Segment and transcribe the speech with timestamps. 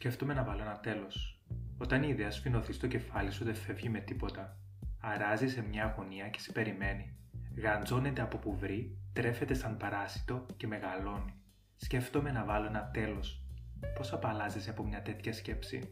[0.00, 1.40] Σκέφτομαι να βάλω ένα τέλος.
[1.78, 4.56] Όταν η ιδέα σφινωθεί στο κεφάλι σου δεν φεύγει με τίποτα.
[5.00, 7.16] Αράζει σε μια αγωνία και σε περιμένει.
[7.56, 11.34] Γαντζώνεται από που βρει, τρέφεται σαν παράσιτο και μεγαλώνει.
[11.76, 13.42] Σκέφτομαι να βάλω ένα τέλος.
[13.96, 15.90] Πώς απαλλάζεσαι από μια τέτοια σκέψη;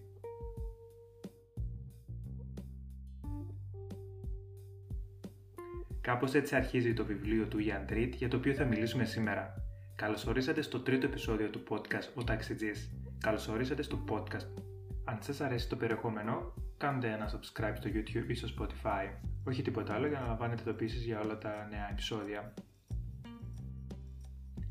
[6.01, 9.55] Κάπως έτσι αρχίζει το βιβλίο του Ian Treat για το οποίο θα μιλήσουμε σήμερα.
[9.97, 12.98] Καλώς ορίσατε στο τρίτο επεισόδιο του podcast «Ο Ταξιτζής».
[13.21, 14.63] Καλώς ορίσατε στο podcast.
[15.05, 19.29] Αν σας αρέσει το περιεχόμενο, κάντε ένα subscribe στο YouTube ή στο Spotify.
[19.45, 22.55] Όχι τίποτα άλλο για να λαμβάνετε ειδοποιήσεις για όλα τα νέα επεισόδια.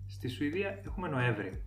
[0.08, 1.66] Στη Σουηδία έχουμε Νοέμβρη.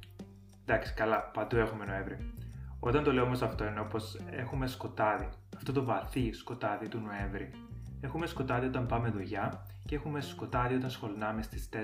[0.65, 2.33] Εντάξει, καλά, παντού έχουμε Νοέμβρη.
[2.80, 5.29] Όταν το λέω όμως αυτό εννοώ πως έχουμε σκοτάδι.
[5.57, 7.51] Αυτό το βαθύ σκοτάδι του Νοέμβρη.
[8.01, 11.77] Έχουμε σκοτάδι όταν πάμε δουλειά και έχουμε σκοτάδι όταν σχολνάμε στις 4.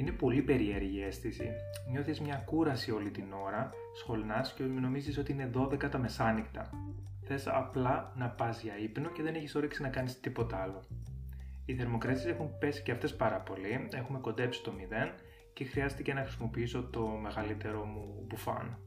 [0.00, 1.50] Είναι πολύ περίεργη η αίσθηση.
[1.90, 6.70] Νιώθεις μια κούραση όλη την ώρα, σχολνάς και νομίζεις ότι είναι 12 τα μεσάνυχτα.
[7.26, 10.82] Θες απλά να πας για ύπνο και δεν έχεις όρεξη να κάνεις τίποτα άλλο.
[11.64, 15.14] Οι θερμοκρασίες έχουν πέσει και αυτές πάρα πολύ, έχουμε κοντέψει το 0
[15.52, 18.78] και χρειάστηκε να χρησιμοποιήσω το μεγαλύτερο μου μπουφάν.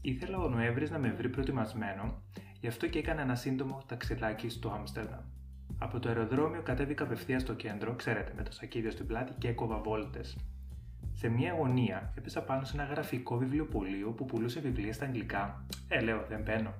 [0.00, 2.22] Ήθελα ο Νοέμβρης να με βρει προετοιμασμένο
[2.60, 5.33] Γι' αυτό και έκανα ένα σύντομο ταξιδάκι στο Άμστερνταμ.
[5.78, 9.78] Από το αεροδρόμιο κατέβηκα απευθείας στο κέντρο, ξέρετε, με το σακίδιο στην πλάτη και έκοβα
[9.78, 10.36] βόλτες.
[11.12, 15.66] Σε μια αγωνία έπεσα πάνω σε ένα γραφικό βιβλιοπωλείο που πουλούσε βιβλία στα αγγλικά.
[15.88, 16.74] Ε, λέω, δεν μπαίνω.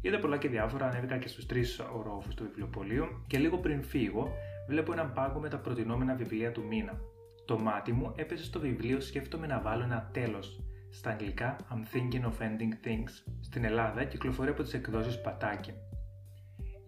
[0.00, 4.32] Είδα πολλά και διάφορα, ανέβηκα και στους τρεις ορόφους του βιβλιοπωλείου και λίγο πριν φύγω,
[4.68, 7.00] βλέπω έναν πάγκο με τα προτινόμενα βιβλία του μήνα.
[7.46, 10.60] Το μάτι μου έπεσε στο βιβλίο Σκέφτομαι να βάλω ένα τέλος
[10.90, 13.32] στα αγγλικά I'm thinking of ending things.
[13.40, 15.72] Στην Ελλάδα κυκλοφορεί από τις εκδόσεις Πατάκι.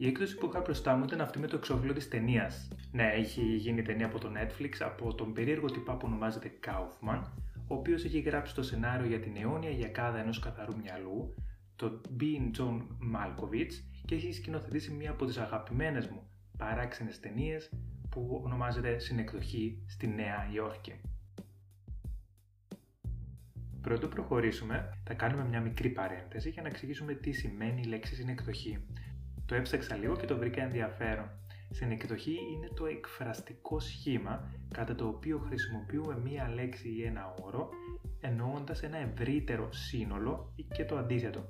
[0.02, 2.68] Η έκδοση που είχα μπροστά μου ήταν αυτή με το εξώφυλλο της ταινίας.
[2.92, 7.22] Ναι, έχει γίνει ταινία από το Netflix από τον περίεργο τυπά που ονομάζεται Kaufman,
[7.66, 11.34] ο οποίος έχει γράψει το σενάριο για την αιώνια γιακάδα ενός καθαρού μυαλού,
[11.76, 12.76] το Bean John
[13.14, 13.72] Malkovich
[14.04, 16.22] και έχει σκηνοθετήσει μία από τις αγαπημένες μου
[16.58, 17.72] παράξενες ταινίες
[18.10, 21.00] που ονομάζεται Συνεκδοχή στη Νέα Υόρκη.
[23.80, 28.78] Πρωτού προχωρήσουμε, θα κάνουμε μια μικρή παρένθεση για να εξηγήσουμε τι σημαίνει η λέξη συνεκδοχή.
[29.46, 31.30] Το έψαξα λίγο και το βρήκα ενδιαφέρον.
[31.70, 37.68] Συνεκδοχή είναι το εκφραστικό σχήμα κατά το οποίο χρησιμοποιούμε μία λέξη ή ένα όρο
[38.20, 41.44] εννοώντας ένα ευρύτερο σύνολο ή και το αντίθετο.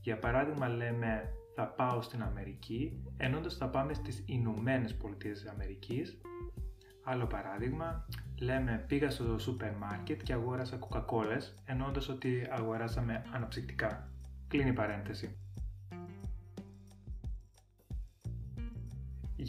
[0.00, 6.20] Για παράδειγμα λέμε θα πάω στην Αμερική εννοώντας θα πάμε στις Ηνωμένες Πολιτείες της Αμερικής
[7.10, 8.06] Άλλο παράδειγμα,
[8.40, 14.10] λέμε πήγα στο σούπερ μάρκετ και αγόρασα κοκακόλες εννοώντας ότι αγοράσαμε αναψυκτικά.
[14.48, 15.38] Κλείνει η παρένθεση.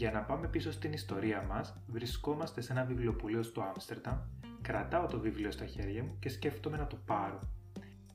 [0.00, 4.18] Για να πάμε πίσω στην ιστορία μας, βρισκόμαστε σε ένα βιβλιοπωλείο στο Άμστερνταμ,
[4.62, 7.40] κρατάω το βιβλίο στα χέρια μου και σκέφτομαι να το πάρω.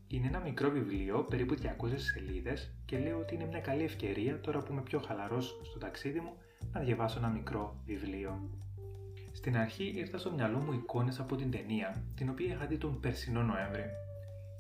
[0.08, 4.60] Είναι ένα μικρό βιβλίο, περίπου 200 σελίδες και λέω ότι είναι μια καλή ευκαιρία τώρα
[4.60, 6.34] που είμαι πιο χαλαρός στο ταξίδι μου
[6.72, 8.50] να διαβάσω ένα μικρό βιβλίο.
[9.32, 13.00] Στην αρχή ήρθα στο μυαλό μου εικόνες από την ταινία, την οποία είχα δει τον
[13.00, 13.86] περσινό Νοέμβρη.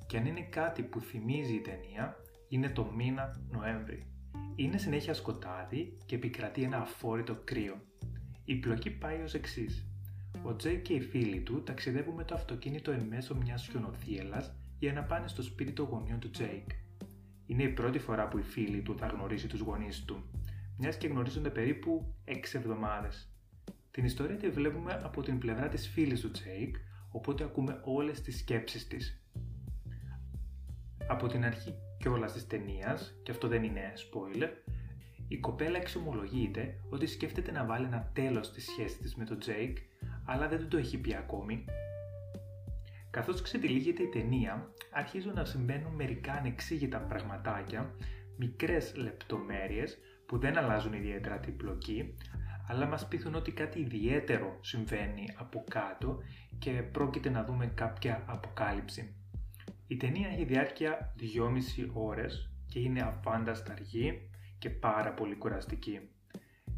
[0.07, 2.15] Και αν είναι κάτι που θυμίζει η ταινία,
[2.47, 4.14] είναι το μήνα Νοέμβρη.
[4.55, 7.81] Είναι συνέχεια σκοτάδι και επικρατεί ένα αφόρητο κρύο.
[8.45, 9.85] Η πλοκή πάει ως εξής.
[10.43, 14.93] Ο Τζέικ και η φίλη του ταξιδεύουν με το αυτοκίνητο εν μέσω μιας χιονοθύελας για
[14.93, 16.69] να πάνε στο σπίτι των γονιών του Τζέικ.
[17.45, 20.23] Είναι η πρώτη φορά που η φίλη του θα γνωρίσει τους γονείς του,
[20.77, 23.29] μιας και γνωρίζονται περίπου 6 εβδομάδες.
[23.91, 26.75] Την ιστορία τη βλέπουμε από την πλευρά της φίλης του Τζέικ,
[27.11, 29.23] οπότε ακούμε όλες τις σκέψεις της.
[31.07, 31.73] Από την αρχή
[32.05, 34.49] κιόλας της ταινίας, και αυτό δεν είναι spoiler,
[35.27, 39.77] η κοπέλα εξομολογείται ότι σκέφτεται να βάλει ένα τέλος στη σχέση της με τον Τζέικ,
[40.25, 41.65] αλλά δεν του το έχει πει ακόμη.
[43.09, 47.95] Καθώς ξετυλίγεται η ταινία, αρχίζουν να συμβαίνουν μερικά ανεξήγητα πραγματάκια,
[48.37, 52.15] μικρές λεπτομέρειες που δεν αλλάζουν ιδιαίτερα την πλοκή,
[52.67, 56.17] αλλά μας πείθουν ότι κάτι ιδιαίτερο συμβαίνει από κάτω
[56.59, 59.15] και πρόκειται να δούμε κάποια αποκάλυψη.
[59.87, 64.29] Η ταινία έχει διάρκεια 2,5 ώρες και είναι αφάνταστα αργή
[64.59, 65.99] και πάρα πολύ κουραστική.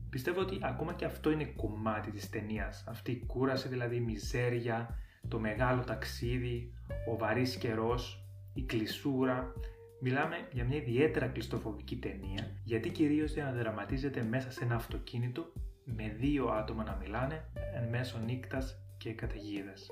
[0.09, 2.83] Πιστεύω ότι ακόμα και αυτό είναι κομμάτι της ταινίας.
[2.88, 6.74] Αυτή η κούραση, δηλαδή η μιζέρια, το μεγάλο ταξίδι,
[7.09, 9.54] ο βαρύς καιρός, η κλεισούρα.
[10.01, 15.51] Μιλάμε για μια ιδιαίτερα κλειστοφοβική ταινία, γιατί κυρίως διαδραματίζεται μέσα σε ένα αυτοκίνητο
[15.83, 19.88] με δύο άτομα να μιλάνε εν μέσω νύκτας και καταιγίδας.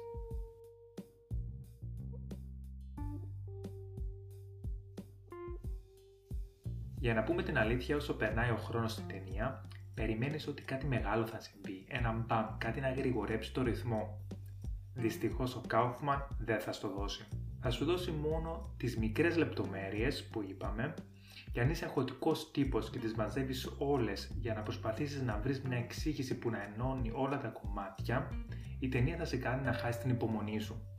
[7.06, 11.26] Για να πούμε την αλήθεια, όσο περνάει ο χρόνος στην ταινία, περιμένεις ότι κάτι μεγάλο
[11.26, 14.26] θα συμβεί, ένα μπαμ, κάτι να γρηγορέψει το ρυθμό.
[14.94, 17.26] δυστυχώς ο Κάουφμαν δεν θα στο δώσει.
[17.62, 20.94] Θα σου δώσει μόνο τις μικρές λεπτομέρειες που είπαμε
[21.52, 25.78] και αν είσαι αγχωτικός τύπος και τις μαζεύεις όλες για να προσπαθήσεις να βρεις μια
[25.78, 28.32] εξήγηση που να ενώνει όλα τα κομμάτια,
[28.80, 30.95] η ταινία θα σε κάνει να χάσεις την υπομονή σου.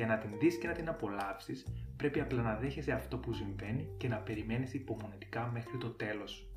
[0.00, 1.66] Για να την δεις και να την απολαύσεις,
[1.96, 6.50] πρέπει απλά να δέχεσαι αυτό που συμβαίνει και να περιμένεις υπομονετικά μέχρι το τέλος.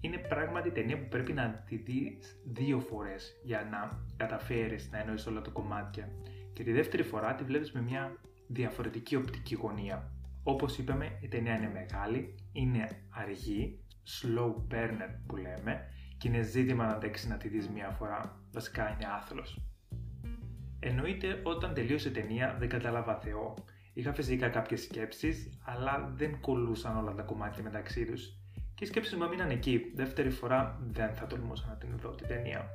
[0.00, 5.26] Είναι πράγματι ταινία που πρέπει να τη δεις δύο φορές για να καταφέρεις να εννοείς
[5.26, 6.08] όλα τα κομμάτια
[6.52, 8.16] και τη δεύτερη φορά τη βλέπεις με μια
[8.48, 10.12] διαφορετική οπτική γωνία.
[10.42, 15.88] Όπως είπαμε, η ταινία είναι μεγάλη, είναι αργή, slow burner που λέμε
[16.18, 19.62] και είναι ζήτημα να αντέξεις να τη δεις μία φορά, βασικά είναι άθλος.
[20.80, 23.54] Εννοείται όταν τελείωσε η ταινία δεν κατάλαβα Θεό.
[23.92, 28.38] Είχα φυσικά κάποιες σκέψεις, αλλά δεν κολούσαν όλα τα κομμάτια μεταξύ τους
[28.78, 29.92] και οι σκέψεις μου έμειναν εκεί.
[29.94, 32.68] Δεύτερη φορά δεν θα τολμούσα να την δω την ταινία.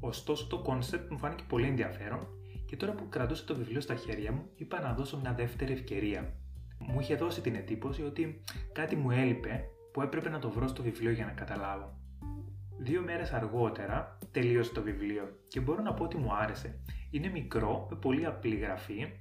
[0.00, 2.26] Ωστόσο το concept μου φάνηκε πολύ ενδιαφέρον
[2.66, 6.34] και τώρα που κρατούσα το βιβλίο στα χέρια μου είπα να δώσω μια δεύτερη ευκαιρία.
[6.78, 8.40] Μου είχε δώσει την εντύπωση ότι
[8.72, 11.98] κάτι μου έλειπε που έπρεπε να το βρω στο βιβλίο για να καταλάβω.
[12.78, 16.78] Δύο μέρες αργότερα τελείωσα το βιβλίο και μπορώ να πω ότι μου άρεσε.
[17.10, 19.12] Είναι μικρό, με πολύ απλή γραφή,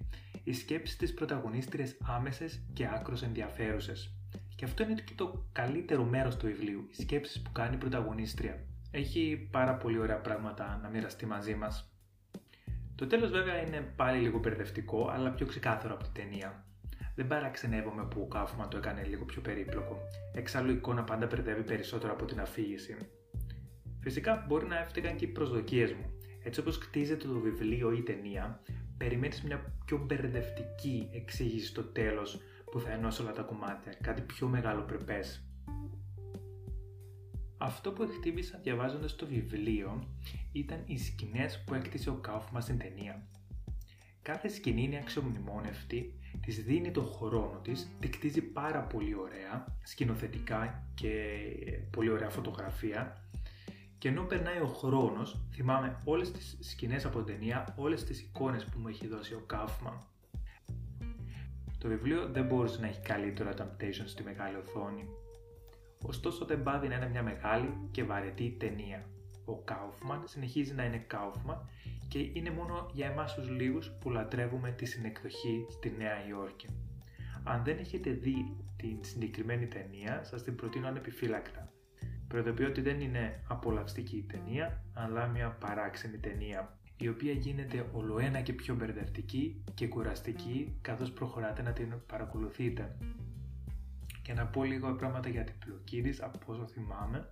[0.43, 4.15] οι σκέψεις της πρωταγωνίστριας άμεσες και άκρως ενδιαφέρουσες.
[4.55, 8.59] Και αυτό είναι και το καλύτερο μέρος του βιβλίου, οι σκέψεις που κάνει η πρωταγωνίστρια.
[8.91, 11.89] Έχει πάρα πολύ ωραία πράγματα να μοιραστεί μαζί μας.
[12.95, 16.65] Το τέλος βέβαια είναι πάλι λίγο μπερδευτικό, αλλά πιο ξεκάθαρο από την ταινία.
[17.15, 19.97] Δεν παραξενεύομαι που ο Κάφμαν το έκανε λίγο πιο περίπλοκο.
[20.33, 22.97] Εξάλλου η εικόνα πάντα μπερδεύει περισσότερο από την αφήγηση.
[24.05, 26.05] Φυσικά μπορεί να έφταιγαν και οι προσδοκίες μου.
[26.43, 28.61] Έτσι όπως κτίζεται το βιβλίο ή η ταινία,
[28.97, 32.39] περιμένεις μια πιο μπερδευτική εξήγηση στο τέλος
[32.71, 35.47] που θα ενώσει όλα τα κομμάτια, κάτι πιο μεγάλο πρεπές.
[37.57, 40.07] Αυτό που εκτίμησα διαβάζοντας το βιβλίο
[40.51, 43.27] ήταν οι σκηνές που έκτισε ο Κάουφμα στην ταινία.
[44.21, 50.87] Κάθε σκηνή είναι αξιομνημόνευτη, της δίνει το χρόνο της, τη κτίζει πάρα πολύ ωραία, σκηνοθετικά
[50.93, 51.11] και
[51.91, 53.19] πολύ ωραία φωτογραφία
[53.97, 58.65] και ενώ περνάει ο χρόνος, θυμάμαι όλες τις σκηνές από την ταινία, όλες τις εικόνες
[58.65, 60.03] που μου έχει δώσει ο Κάφμαν.
[61.77, 65.07] Το βιβλίο δεν μπορούσε να έχει καλύτερο adaptation στη μεγάλη οθόνη.
[66.05, 69.05] Ωστόσο δεν πάβει να είναι μια μεγάλη και βαρετή ταινία.
[69.45, 71.69] Ο Κάουφμαν συνεχίζει να είναι Κάουφμαν
[72.07, 76.67] και είναι μόνο για εμάς τους λίγους που λατρεύουμε τη συνεκδοχή στη Νέα Υόρκη.
[77.43, 81.64] Αν δεν έχετε δει την συγκεκριμένη ταινία, σας την προτείνω ανεπιφύλακτα.
[82.27, 88.41] Προειδοποιώ ότι δεν είναι απολαυστική η ταινία, αλλά μια παράξενη ταινία, η οποία γίνεται ολοένα
[88.41, 92.95] και πιο μπερδευτική και κουραστική καθώς προχωράτε να την παρακολουθείτε.
[94.21, 97.29] Και να πω λίγο πράγματα για την πλοκή της, από όσο θυμάμαι,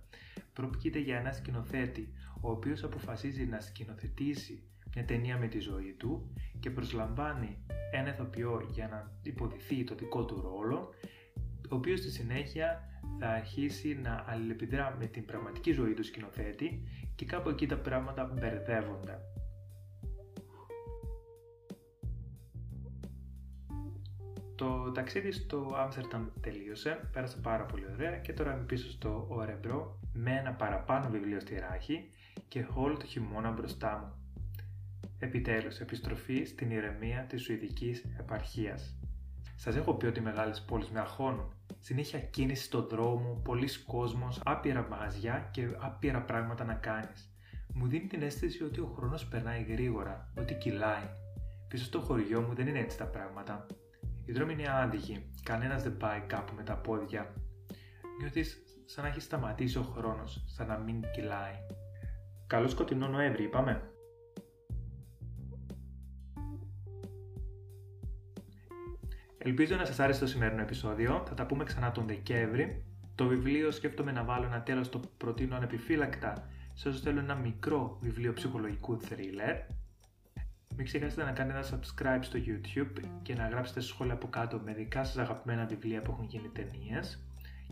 [0.52, 4.62] πρόκειται για ένα σκηνοθέτη, ο οποίος αποφασίζει να σκηνοθετήσει
[4.94, 7.58] μια ταινία με τη ζωή του και προσλαμβάνει
[7.92, 10.94] ένα ηθοποιό για να υποδηθεί το δικό του ρόλο,
[11.70, 12.88] ο οποίος στη συνέχεια
[13.18, 18.24] θα αρχίσει να αλληλεπιδρά με την πραγματική ζωή του σκηνοθέτη και κάπου εκεί τα πράγματα
[18.24, 19.18] μπερδεύονται.
[24.56, 29.98] Το ταξίδι στο Άμστερνταμ τελείωσε, πέρασε πάρα πολύ ωραία και τώρα είμαι πίσω στο Ορεμπρό
[30.12, 32.10] με ένα παραπάνω βιβλίο στη ράχη
[32.48, 34.24] και όλο το χειμώνα μπροστά μου.
[35.18, 38.96] Επιτέλους, επιστροφή στην ηρεμία της Σουηδικής επαρχίας.
[39.56, 44.40] Σας έχω πει ότι οι μεγάλες πόλεις με αγχώνουν συνέχεια κίνηση στον δρόμο, πολλοί κόσμος,
[44.44, 47.34] άπειρα μαγαζιά και άπειρα πράγματα να κάνεις.
[47.74, 51.08] Μου δίνει την αίσθηση ότι ο χρόνος περνάει γρήγορα, ότι κυλάει.
[51.68, 53.66] Πίσω στο χωριό μου δεν είναι έτσι τα πράγματα.
[54.24, 57.34] Οι δρόμοι είναι άδικοι, κανένας δεν πάει κάπου με τα πόδια.
[58.20, 61.54] Νιώθεις σαν να έχει σταματήσει ο χρόνος, σαν να μην κυλάει.
[62.46, 63.93] Καλό σκοτεινό Νοέμβρη, είπαμε.
[69.46, 71.24] Ελπίζω να σας άρεσε το σημερινό επεισόδιο.
[71.28, 72.84] Θα τα πούμε ξανά τον Δεκέμβρη.
[73.14, 77.98] Το βιβλίο σκέφτομαι να βάλω ένα τέλος το προτείνω ανεπιφύλακτα σε όσους θέλουν ένα μικρό
[78.00, 79.74] βιβλίο ψυχολογικού thriller.
[80.76, 84.72] Μην ξεχάσετε να κάνετε ένα subscribe στο YouTube και να γράψετε σχόλια από κάτω με
[84.72, 87.22] δικά σας αγαπημένα βιβλία που έχουν γίνει ταινίες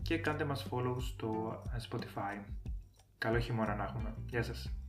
[0.01, 2.43] και κάντε μας follow στο Spotify.
[3.17, 4.13] Καλό χειμώνα να έχουμε.
[4.29, 4.82] Γεια σας.